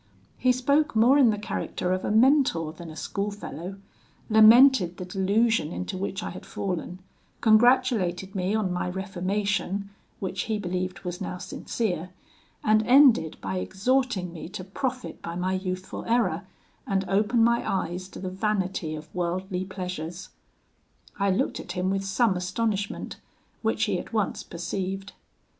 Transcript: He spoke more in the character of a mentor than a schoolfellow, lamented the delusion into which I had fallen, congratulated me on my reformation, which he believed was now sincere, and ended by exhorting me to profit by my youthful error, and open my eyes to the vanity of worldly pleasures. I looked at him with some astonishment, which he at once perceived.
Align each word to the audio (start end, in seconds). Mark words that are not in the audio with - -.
He 0.39 0.51
spoke 0.51 0.95
more 0.95 1.19
in 1.19 1.29
the 1.29 1.37
character 1.37 1.93
of 1.93 2.03
a 2.03 2.09
mentor 2.09 2.73
than 2.73 2.89
a 2.89 2.95
schoolfellow, 2.95 3.77
lamented 4.31 4.97
the 4.97 5.05
delusion 5.05 5.71
into 5.71 5.95
which 5.95 6.23
I 6.23 6.31
had 6.31 6.43
fallen, 6.43 6.97
congratulated 7.39 8.33
me 8.33 8.55
on 8.55 8.73
my 8.73 8.89
reformation, 8.89 9.91
which 10.19 10.45
he 10.45 10.57
believed 10.57 11.01
was 11.01 11.21
now 11.21 11.37
sincere, 11.37 12.09
and 12.63 12.81
ended 12.87 13.37
by 13.41 13.59
exhorting 13.59 14.33
me 14.33 14.49
to 14.49 14.63
profit 14.63 15.21
by 15.21 15.35
my 15.35 15.53
youthful 15.53 16.03
error, 16.05 16.47
and 16.87 17.07
open 17.07 17.43
my 17.43 17.63
eyes 17.71 18.07
to 18.09 18.17
the 18.19 18.31
vanity 18.31 18.95
of 18.95 19.13
worldly 19.13 19.65
pleasures. 19.65 20.29
I 21.19 21.29
looked 21.29 21.59
at 21.59 21.73
him 21.73 21.91
with 21.91 22.03
some 22.05 22.35
astonishment, 22.35 23.17
which 23.61 23.83
he 23.83 23.99
at 23.99 24.13
once 24.13 24.41
perceived. 24.41 25.13